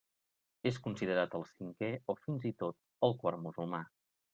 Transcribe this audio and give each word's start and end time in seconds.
És 0.69 0.79
considerat 0.87 1.37
el 1.41 1.45
cinquè 1.51 1.93
o, 2.15 2.19
fins 2.25 2.51
i 2.55 2.57
tot, 2.65 2.83
el 3.11 3.19
quart 3.23 3.49
musulmà. 3.49 3.89